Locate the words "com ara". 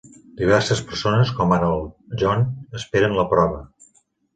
1.41-1.71